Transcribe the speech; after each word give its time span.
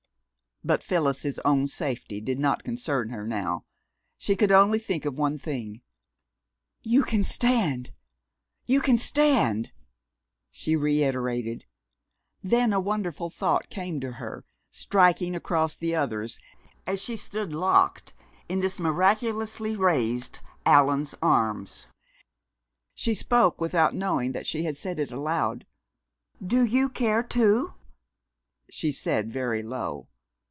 But 0.63 0.83
Phyllis's 0.83 1.39
own 1.43 1.65
safety 1.65 2.21
did 2.21 2.37
not 2.37 2.63
concern 2.63 3.09
her 3.09 3.25
now. 3.25 3.65
She 4.19 4.35
could 4.35 4.51
only 4.51 4.77
think 4.77 5.05
of 5.05 5.17
one 5.17 5.39
thing. 5.39 5.81
"You 6.83 7.01
can 7.01 7.23
stand! 7.23 7.89
You 8.67 8.79
can 8.79 8.99
stand!" 8.99 9.71
she 10.51 10.75
reiterated. 10.75 11.65
Then 12.43 12.73
a 12.73 12.79
wonderful 12.79 13.31
thought 13.31 13.71
came 13.71 13.99
to 14.01 14.11
her, 14.11 14.45
striking 14.69 15.35
across 15.35 15.75
the 15.75 15.95
others, 15.95 16.37
as 16.85 17.01
she 17.01 17.15
stood 17.15 17.53
locked 17.53 18.13
in 18.47 18.59
this 18.59 18.79
miraculously 18.79 19.75
raised 19.75 20.41
Allan's 20.63 21.15
arms. 21.23 21.87
She 22.93 23.15
spoke 23.15 23.59
without 23.59 23.95
knowing 23.95 24.33
that 24.33 24.45
she 24.45 24.61
had 24.65 24.77
said 24.77 24.99
it 24.99 25.09
aloud. 25.11 25.65
"Do 26.45 26.63
you 26.63 26.87
care, 26.87 27.23
too?" 27.23 27.73
she 28.69 28.91
said 28.91 29.33
very 29.33 29.63
low. 29.63 30.07